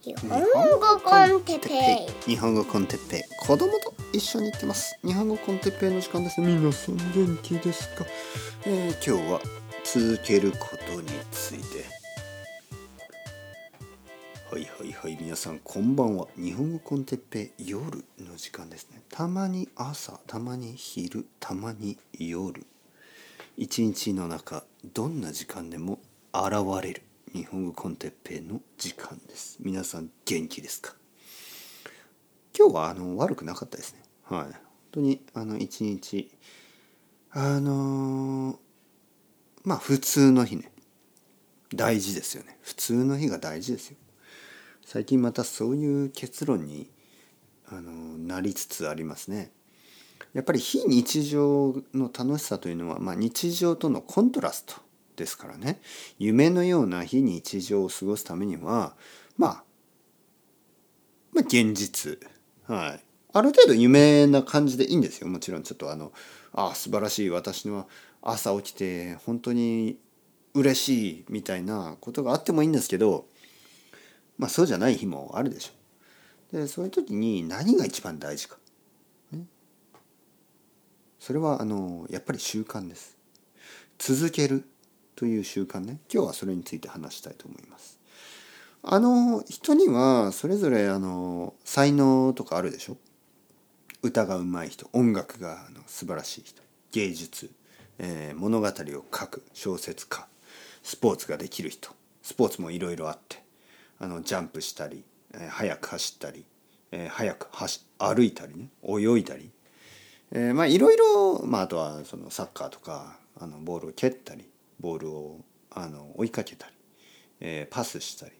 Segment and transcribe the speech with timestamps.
[0.00, 2.30] 日本語コンテッペイ。
[2.30, 3.22] 日本語コンテッペイ。
[3.44, 4.96] 子供と一緒に行ってます。
[5.04, 6.40] 日本語コンテッペイの時間です。
[6.40, 8.04] 皆さん元気ですか、
[8.64, 9.40] えー、今日は
[9.82, 10.58] 続けるこ
[10.94, 11.84] とについて。
[14.52, 15.18] はいはいはい。
[15.20, 16.28] 皆さんこんばんは。
[16.36, 19.02] 日本語コンテッペイ夜の時間ですね。
[19.10, 22.64] たまに朝たまに昼たまに夜。
[23.56, 24.62] 一日の中
[24.94, 25.98] どんな時間でも
[26.32, 26.52] 現
[26.84, 27.02] れる
[27.34, 29.58] 日本語コンテッペイの時間です。
[29.60, 30.94] 皆さん元気ですか？
[32.56, 34.02] 今日はあの悪くなかったですね。
[34.24, 34.42] はい。
[34.44, 34.52] 本
[34.92, 36.30] 当にあの一日
[37.30, 38.56] あのー
[39.64, 40.72] まあ普通の日ね。
[41.74, 42.56] 大事ですよね。
[42.62, 43.96] 普通の日が大事ですよ。
[44.86, 46.88] 最近またそういう結論に
[47.70, 49.52] あのなりつつありますね。
[50.32, 54.76] やっぱり非日常の楽しさというのは、まあ、日常とのコントラスト
[55.18, 55.80] ですからね。
[56.18, 58.96] 夢のような非日常を過ごすためには
[59.36, 59.64] まあ
[61.32, 62.18] まあ現実。
[62.66, 63.04] はい。
[63.32, 65.28] ある程度夢な感じでいいんですよ。
[65.28, 66.12] もちろんちょっとあの
[66.52, 67.88] ああ素晴らしい私の
[68.22, 69.98] 朝起きて本当に
[70.54, 73.26] 嬉しいみたいなことがあってもいいんですけど
[74.38, 76.56] まあそうじゃない日もあるでしょ。
[76.56, 78.56] でそういう時に何が一番大事か、
[79.32, 79.44] ね、
[81.18, 83.18] それはあのやっぱり習慣です。
[83.98, 84.64] 続ける。
[85.18, 85.98] という習慣ね。
[86.08, 87.98] 今日はそれについて話したいと思います。
[88.84, 92.96] あの人にはそれぞれあの才能とかあるでしょ？
[94.00, 97.50] 歌がうまい人音楽があの素晴らしい人芸術、
[97.98, 100.28] えー、物語を書く小説家
[100.84, 101.90] スポーツができる人
[102.22, 103.42] スポーツもいろいろあって
[103.98, 105.02] あのジャンプしたり、
[105.34, 106.44] えー、速く走ったり、
[106.92, 109.50] えー、速く走歩いたりね泳いだり、
[110.30, 114.48] えー、まあいろいろ、まあ、あとはそのサッカーとかあのボールを蹴ったり
[114.80, 115.40] ボールを
[115.70, 116.72] あの追いかけたり、
[117.40, 118.32] えー、パスしたり、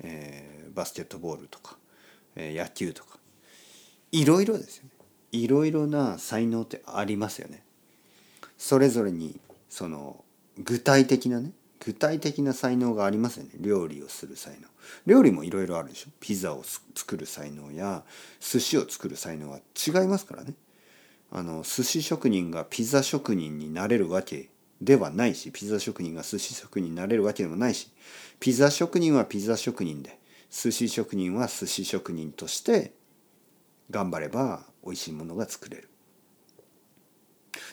[0.00, 1.76] えー、バスケットボールとか、
[2.36, 3.18] えー、野球とか。
[4.12, 4.90] いろいろですよね。
[5.32, 7.62] いろいろな才能ってありますよね。
[8.56, 10.24] それぞれにその
[10.58, 13.50] 具体的なね具体的な才能がありますよね。
[13.60, 14.66] 料理をする才能。
[15.06, 16.10] 料理もいろいろあるでしょ。
[16.20, 16.62] ピザを
[16.94, 18.04] 作る才能や
[18.40, 20.54] 寿司を作る才能は違いますからね。
[21.30, 24.48] あの寿司職人がピザ職人になれるわけ
[24.80, 27.90] ではないしピザ職人が寿司職人になれるわけでもないし
[28.38, 30.18] ピザ職人はピザ職人で
[30.50, 32.92] 寿司職人は寿司職人として
[33.90, 35.88] 頑張れば美味しいものが作れる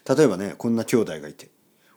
[0.07, 1.49] 例えばねこんな兄弟がいて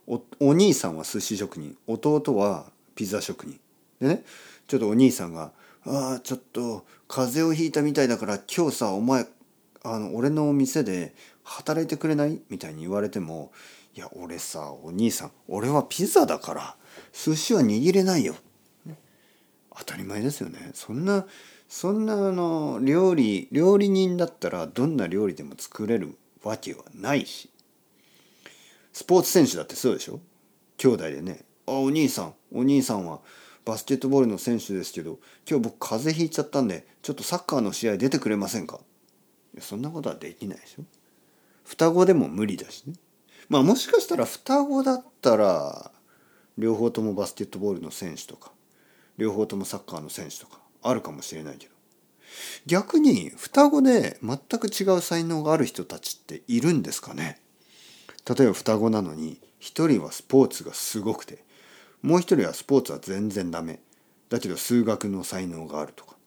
[0.07, 3.59] おお兄さんは寿司職人弟はピザ職人
[4.01, 4.25] でね
[4.67, 5.53] ちょっとお兄さんが
[5.85, 9.27] 「ああちょっと風邪をひいたみたいだから今日さお前
[9.83, 11.15] あの俺の店で
[11.45, 13.53] 働いてくれない?」みたいに言われても
[13.95, 16.77] 「いや俺さお兄さん俺はピザだから
[17.13, 18.37] 寿司は握れないよ」
[19.77, 20.73] 当たり前ですよね。
[20.75, 21.27] そんな
[21.69, 27.51] そんなあの料理料理人だったらどんな料理でも作れるわけはないし。
[28.93, 30.21] スポーツ選手だってそうでしょ？
[30.79, 33.21] 兄弟でね「あお兄さんお兄さんは
[33.65, 38.81] バスケットボールの選手ですけど今日僕風邪ひいちゃったんでちょっとサッカーの試合出てくれませんか?」
[39.61, 40.85] そんなことはできないでしょ。
[41.65, 42.95] 双子でも無理だしね。
[43.49, 45.91] まあもしかしたら双子だったら
[46.57, 48.53] 両方ともバスケットボールの選手とか
[49.17, 51.73] 両方ともサッカーの選手とかあるかもしれないけど。
[52.67, 57.41] 逆に双子で全く違う才能がある人たちっているんですかね。
[58.29, 61.43] 例えば双子なのに一人はスポーツがすごくて
[62.03, 63.81] もう一人はスポーツは全然ダメ。
[64.29, 66.19] だけど数学の才能があるとか。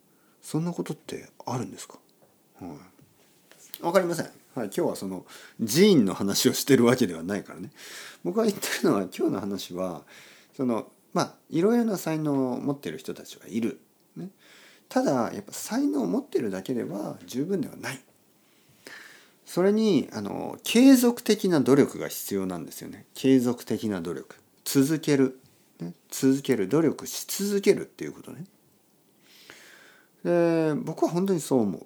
[0.42, 2.00] そんなことってあるんですか、
[2.60, 2.72] はい、
[3.82, 5.26] 分かりません、はい、今日はその
[5.66, 7.70] 寺院の話をしてるわけではないからね。
[8.24, 10.02] 僕が言ってるのは今日の話は
[10.56, 13.80] そのまあいろいろな才能を持ってる人たちはいる、
[14.18, 14.30] ね、
[14.90, 18.00] ただやっぱ才能を持ってるだけでは十分ではない。
[19.46, 23.06] それにあの継続的な努力が必要なんですよね。
[23.14, 24.36] 継続的な努力。
[24.66, 25.40] 続ける、
[25.80, 26.68] ね、続ける。
[26.68, 28.44] 努力し続けるっていうことね。
[30.24, 31.86] で僕は本当にそう思う。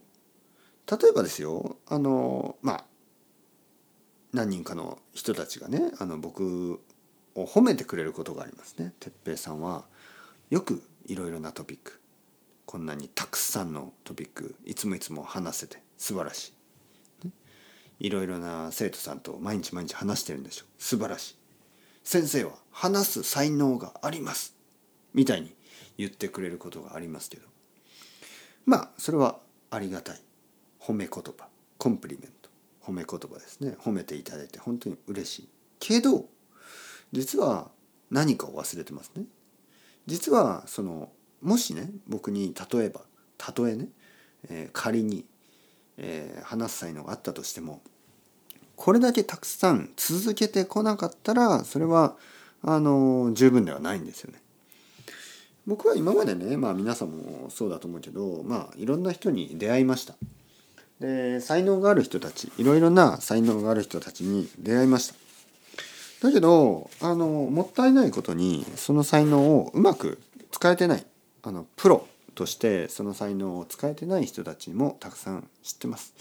[0.89, 2.85] 例えばですよあのまあ
[4.33, 6.81] 何人かの人たちがねあの僕
[7.35, 8.93] を褒めてくれることがありますね。
[8.99, 9.85] 哲平さんは
[10.49, 11.99] よくいろいろなトピック
[12.65, 16.53] こんなにたくさんのトピックいつもいつも話せて素晴らしい。
[17.99, 20.65] いろいろな生徒さんと毎日毎日話してるんでしょ。
[20.65, 21.35] う素晴らしい。
[22.03, 24.55] 先生は話す才能があります。
[25.13, 25.55] みたいに
[25.97, 27.47] 言ってくれることがありますけど。
[28.65, 29.39] まあそれは
[29.71, 30.24] ありがたい。
[30.85, 31.47] 褒め言葉。
[31.77, 32.49] コンプリメント。
[32.83, 33.75] 褒め言葉ですね。
[33.79, 35.49] 褒めていただいて本当に嬉しい。
[35.79, 36.25] けど
[37.11, 37.71] 実は
[38.11, 39.23] 何かを忘れてますね。
[40.05, 41.09] 実はその
[41.41, 43.01] もしね僕に例えば
[43.37, 43.87] たとえね、
[44.49, 45.25] えー、仮に、
[45.97, 47.81] えー、話す才能があったとしても
[48.75, 52.15] これだけたくさん続けてこなかったらそれは
[52.61, 54.41] あの十分ではないんですよね。
[55.65, 60.15] 僕は今までねまあ皆さんもそうだと思うけどまあいろんな人に出会いました。
[60.99, 65.15] で才能がある人たちいろいろな才能がある人たちに出会いました。
[66.21, 70.19] だけどあのもったいないことにその才能をうまく
[70.51, 71.05] 使えてない
[71.43, 76.13] あのプロとしてその才能を使えてない人たちもたくさん知ってます。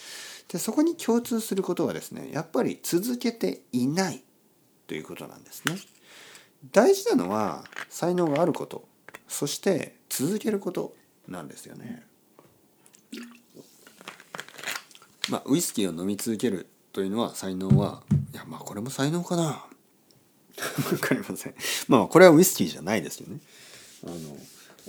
[0.48, 4.22] でそこに共通することはですねやっぱり続けていない
[4.86, 5.76] ということなんですね。
[6.72, 8.86] 大事なのは才能があること
[9.28, 10.94] そして続けること
[11.28, 12.02] なんですよね。
[15.30, 19.66] まあウイスキーを飲み続けるというのは才能はいやまあこれも才能かな。
[20.92, 21.54] わかりません。
[21.88, 23.40] まあこれはウイスキーじゃないですよね。
[24.06, 24.38] あの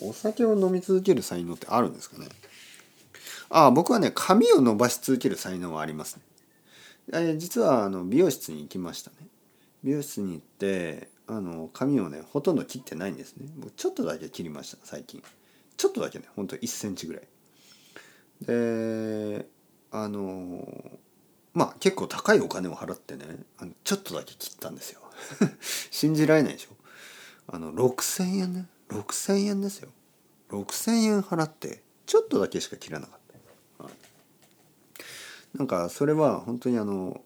[0.10, 2.28] お酒を飲み続ける才能ってあるんですかね。
[3.50, 6.22] ああ僕はね髪を伸ばし続ける才能はありますね。
[7.14, 9.28] え実はあの美容室に行きましたね。
[9.84, 13.48] 美容室に行ってあの髪をねほとんど切ってないんですね。
[13.58, 15.24] 僕ちょっとだけ切りました最近。
[15.78, 17.24] ちょっとだけねほんと1センチぐらい。
[18.42, 19.48] で
[20.04, 20.68] あの
[21.54, 23.26] まあ結構高いお金を払ってね
[23.58, 25.00] あのちょっとだけ切ったんですよ。
[25.92, 26.76] 信じられないでしょ。
[27.48, 28.68] あの6,000円ね。
[28.90, 29.90] 6,000円ですよ。
[30.50, 33.20] 6,000円払ってちょっとだけしか切らなかっ
[33.78, 33.94] た、はい、
[35.58, 37.22] なんかそれは本当にあの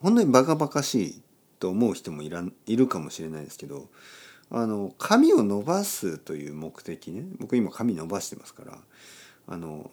[0.00, 1.22] 本当にバカバカしい
[1.58, 3.88] と思う人もいらいるかもしれないですけど
[4.50, 7.24] あの髪を伸ばすという目的ね。
[7.38, 8.78] 僕今髪伸ばしてますから
[9.48, 9.90] あの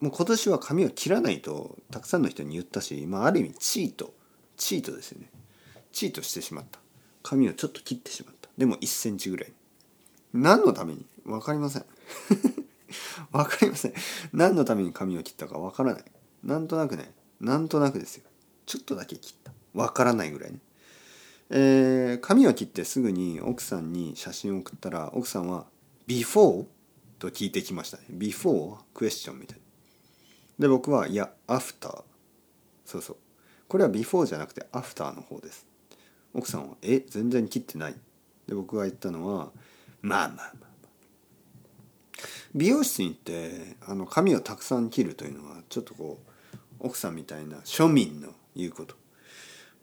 [0.00, 4.14] もう今年は髪を切らないとたくさんの人に言ったし、まあ、ある意味チート。
[4.56, 5.30] チートですよね。
[5.92, 6.78] チートしてしまった。
[7.22, 8.48] 髪をちょっと切ってしまった。
[8.56, 9.52] でも1センチぐらい。
[10.32, 11.06] 何のために？
[11.24, 11.84] 分かりません。
[13.32, 13.94] 分かりません。
[14.32, 16.04] 何のために髪を切ったか分からない。
[16.42, 17.12] なんとなくね。
[17.40, 18.24] なんとなくですよ。
[18.66, 19.52] ちょっとだけ切った。
[19.74, 20.58] 分からないぐらいね。
[21.50, 25.66] えー、髪を切ってすぐに奥さんに写真を送ったら奥さんは
[26.08, 26.66] 「before?」
[27.20, 29.65] と聞いてきましたね「before?」クエスチョンみたいな。
[30.58, 32.04] で僕はいや「after」
[32.84, 33.16] そうそう。
[33.68, 35.66] これは before じゃなくて after の方です。
[36.32, 37.94] 奥さんは「え全然切ってない」
[38.46, 39.50] で僕が言ったのは
[40.02, 40.66] 「まあまあまあまあ」
[42.54, 46.18] 美容室に行ってあの髪をたくさん切るというのはちょっとこ
[46.54, 48.94] う奥さんみたいな庶民の言うこと。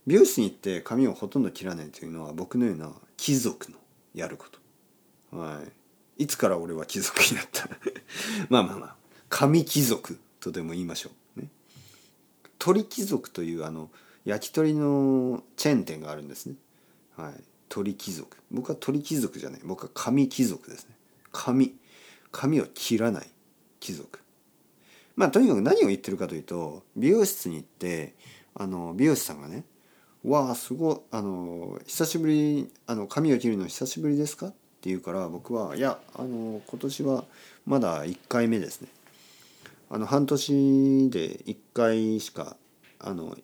[0.06, 3.78] 美容室に行って髪をほとんど切らないというのは僕のような貴族の
[4.14, 4.48] やるこ
[5.31, 5.38] と。
[5.38, 5.62] は
[6.18, 6.24] い。
[6.24, 7.69] いつから俺は貴族になった？
[8.50, 8.96] まあまあまあ。
[9.30, 10.18] 髪貴族。
[10.44, 11.48] とでも言いましょうね
[12.60, 13.90] 鳥貴族というあの
[14.25, 16.56] 焼き鳥のチェーン店があるんですね。
[17.18, 17.34] はい。
[17.68, 18.38] 鳥貴族。
[18.51, 19.62] 僕は鳥貴族じゃない。
[19.66, 20.95] 僕は紙貴族ですね。
[21.34, 21.75] 紙。
[22.31, 23.28] 髪を切らない
[23.81, 24.24] 貴族。
[25.16, 28.16] まあとにかく何を言ってるかというと美容室に行って
[28.56, 29.63] あの美容師さんがね
[30.25, 37.25] 「わあすごいあの久しぶりあの髪を切るの久しぶりですか?」って言うから僕は「いやあの今年は
[37.66, 38.88] まだ1回目ですね」
[39.94, 42.57] あの半年で1回しか
[42.98, 43.38] あの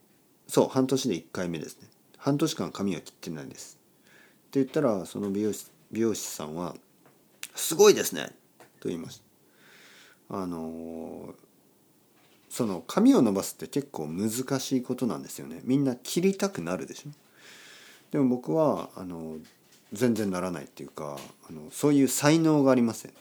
[0.48, 1.88] そう半年で1回目ですね。
[2.18, 3.78] 半年間髪は切ってないです。
[4.48, 6.76] って言ったらその美容師美容師さんは
[7.54, 8.36] 「すごいですね」
[8.82, 9.22] と言いまし
[10.28, 11.36] たあの
[12.50, 15.62] その髪を伸ばすって結構難しいことなんですよね。
[15.66, 17.12] みんな切りたくなるでしょ。
[18.10, 19.38] でも僕はあの
[19.94, 23.14] 全然ならないっていうかあのそういう才能がありません。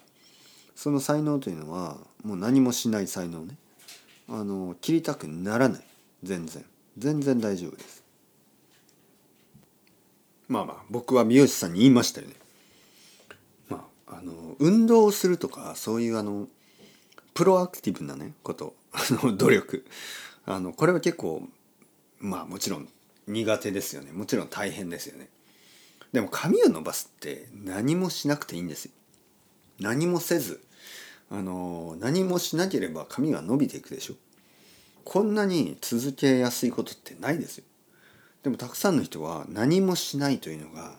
[0.79, 3.57] その才能というのはもう何もしない才能ね。
[4.29, 5.83] あの切りたくならない。
[6.23, 6.65] 全然。
[6.97, 8.05] 全然大丈夫です。
[10.47, 12.35] まあまあ僕は美容師さんに言いましたよね。
[13.69, 16.47] まああの運動をするとかそういうあの
[17.35, 19.85] プロアクティブなねことあの努力。
[20.47, 21.43] あのこれは結構
[22.21, 22.89] まあもちろん
[23.27, 24.13] 苦手ですよね。
[24.13, 25.29] もちろん大変ですよね。
[26.13, 28.93] でも髪を伸ばすって何もしなくていいんですよ。
[29.81, 30.68] 何もせず
[31.31, 34.15] あの何もしなければ髪が伸びていくでしょ。
[35.05, 37.65] こんなに続けやすいことってないですよ。
[38.43, 40.95] でもたくさんの人は何もしないというのが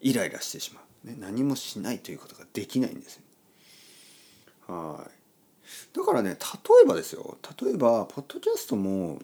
[0.00, 3.22] イライラしてしまう、ね、何もしないということができないんですよ。
[4.68, 5.96] はい。
[5.96, 6.36] だからね例
[6.84, 7.36] えばですよ。
[7.60, 9.20] 例えばポッドキャストも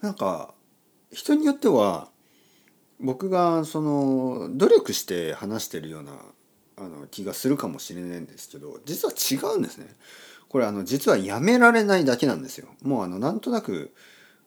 [0.00, 0.54] なんか
[1.12, 2.08] 人によっては
[2.98, 6.12] 僕がその努力して話してるような
[6.76, 9.86] あの気がするかもしれないんですけど実は違うんですね。
[10.48, 12.68] これあの実はやめられないだけなんですよ。
[12.82, 13.92] もうあのなんとなく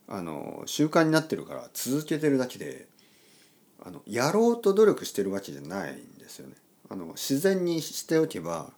[0.08, 2.88] あの習慣になってるから続けてるだけで
[3.84, 6.56] あのやろうと努力してるわけじゃないんですよね。
[6.90, 8.72] あの自然にしておけば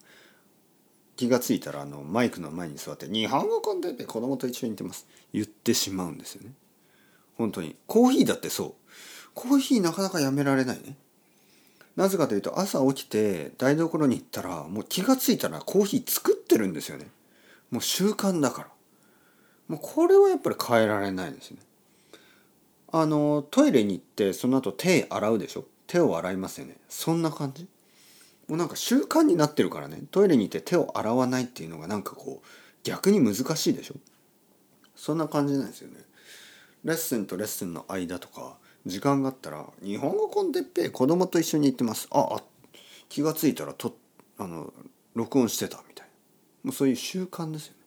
[1.15, 6.53] 気がついたらあのマイクの前に座って「日本語コンテッペ子供と一緒に行ってます」言ってしまうんですよね
[7.37, 8.73] 本当にコーヒーだってそう
[9.33, 10.97] コーヒーなかなかやめられないね
[11.95, 17.07] なぜかというと朝起きて台所に行ったらもう気がついたらコーヒー作ってるんですよね。
[17.69, 18.67] もう習慣だから。
[19.67, 21.57] もうこれはやっぱり変えられないですね。
[22.91, 25.65] あのトイレに行ってその後手洗うでしょ？
[25.87, 26.77] 手を洗いますよね。
[26.89, 27.67] そんな感じ。
[28.47, 30.01] もうなんか習慣になってるからね。
[30.11, 32.47] トイレに行って手を洗わないっていうのがなんかこう
[32.83, 33.95] 逆に難しいでしょ？
[34.95, 35.97] そんな感じなんですよね。
[36.83, 42.43] レッスンとレッスンの間とか時間があったら「日本語コンテッペイ子供と一緒に行ってます」ああ
[43.09, 43.95] 気が付いたらと
[44.37, 44.73] あの
[45.13, 46.11] 録音してたみたいな。
[46.63, 47.79] もうそういう習慣ですよね、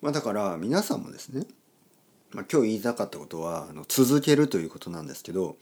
[0.00, 1.46] まあ、だから皆さんもですね、
[2.32, 5.56] まあ、今日言いたかったことはあの続けるということなんですけど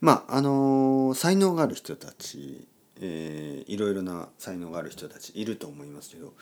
[0.00, 2.66] まああの才能がある人たち、
[3.00, 6.34] えー、いろいろな才能がある人たちいると思いますけど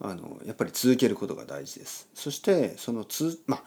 [0.00, 2.08] あのやっぱり続けることが大事です。
[2.14, 3.62] そしてそのつまあ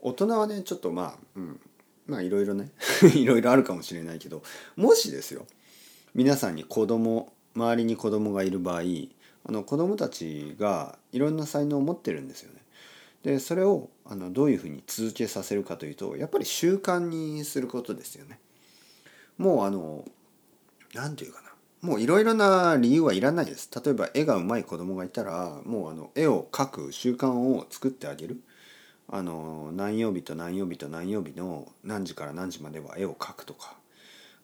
[0.00, 1.60] 大人はねちょっとまあ、うん、
[2.06, 2.70] まあいろいろね
[3.14, 4.42] いろいろあるかもしれないけど
[4.76, 5.46] もしですよ
[6.14, 8.82] 皆さんに子供周りに子供がいる場合
[9.44, 12.62] あの子供たちがいろんな才能を持ってるんですよね。
[13.22, 18.38] でそれをあのどういうふうに続けさせるかというとやっぱり習慣にすることですよね。
[19.38, 20.04] もうあの
[20.92, 23.70] 何て言うかなもういろいろな理由はいらないです。
[23.84, 28.40] 例えば絵がうまい子供がいたらもうあの絵を描く習慣を作ってあげる。
[29.08, 33.74] あの何曜日と何曜日と何曜日の何時から何時までは絵を描くとか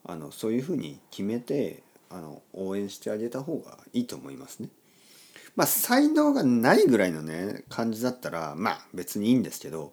[0.04, 4.68] あのそういうふうに決めてあの応援してあげた方がいいと思いますね。
[5.56, 9.92] まあ才能がないぐらいのね感じだったらまあ別にいいんですけど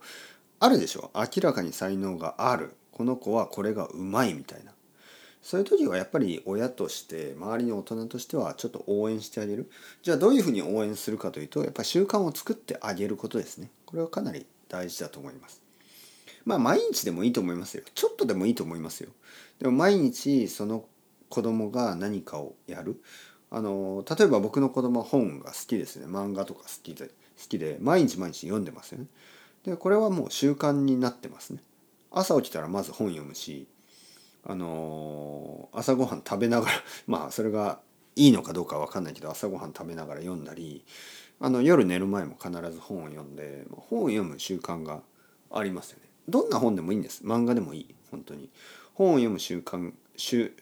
[0.59, 1.09] あるでしょ？
[1.15, 2.75] 明らかに才能がある。
[2.91, 4.71] この子はこれがうまいみたいな。
[5.41, 9.69] そういう時はやっぱり親として周りの大人としてはちょっと応援してあげる。
[10.01, 13.69] じゃあどういうふうに応援するかというとやっぱり習慣を作ってあげることですね。
[13.85, 15.61] これはかなり大事だと思います。
[16.45, 17.83] まあ毎日でもいいと思いますよ。
[17.93, 19.09] ちょっとでもいいと思いますよ。
[19.59, 20.85] でも毎日その
[21.29, 23.01] 子供が何かをやる。
[23.51, 26.05] あの例えば僕の子供は本が好きですね。
[26.05, 27.11] 漫画とか好きで好
[27.49, 29.07] きで毎日毎日読んでますよね。
[29.63, 31.59] でこれはもう習慣になってますね。
[32.11, 33.67] 朝起きたらまず本読むし、
[34.45, 36.73] あの朝ごはん食べながら
[37.07, 37.79] まあそれが
[38.15, 40.85] いいのかどうかわかんないけど朝ごはん食べながら読んだり
[41.39, 45.01] あの夜寝る前も必ず本を読んで本を読む習慣が
[45.51, 46.09] ありますよね。
[46.27, 47.23] どんな本でもいいんです。
[47.23, 47.95] 漫画でもいい。
[48.09, 48.49] 本当に。
[48.93, 49.93] 本を読む習慣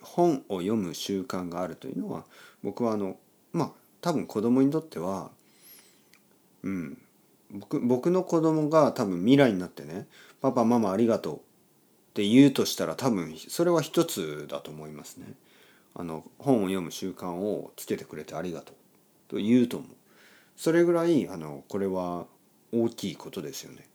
[0.01, 2.25] 本を読む習慣があるというのは
[2.63, 3.17] 僕はあの
[3.51, 5.29] まあ多分子供にとっては
[6.63, 6.97] うん。
[7.51, 10.07] 僕僕の子供が多分未来になってね
[10.41, 11.39] 「パパママありがとう」っ
[12.15, 15.35] て言うとしたら多分それは一つだと思いますね。
[15.95, 18.75] あの本を読む習慣をつけてくれてありがとう
[19.27, 19.89] と言うと思う。
[20.55, 22.25] それぐらいあのこれは
[22.71, 23.87] 大きいことですよね。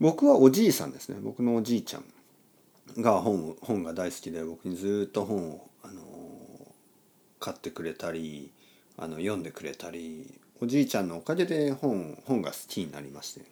[0.00, 6.02] 僕はおじいさんですね僕のおじいちゃんが本本が大好きで僕にずっと本をあの
[7.40, 8.50] 買ってくれたり
[8.98, 13.42] あの読んでくれたりおじいちゃんのおかげで本本が好きになりまして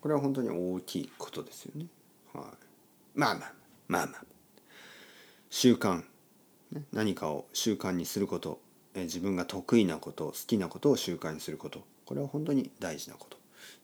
[0.00, 1.86] これは本当に大きいことですよね。
[2.34, 2.44] はい、
[3.14, 3.52] まあまあ
[3.88, 4.24] まあまあ
[5.56, 6.02] 習慣。
[6.92, 8.60] 何かを習慣にすること。
[8.96, 11.84] 自分が得意なこと好きなことを習慣にすること。
[12.06, 13.36] これは本当に大事なこと。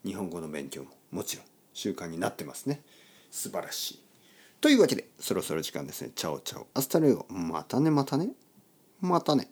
[0.03, 0.89] 日本語の勉強も。
[1.11, 2.81] もちろん習慣になってますね。
[3.31, 3.99] 素晴らしい。
[4.59, 6.11] というわけでそろそろ時間ですね。
[6.13, 7.25] Ciao ciao。Hasta luego。
[7.29, 8.31] またねまたね。
[8.99, 9.49] またね。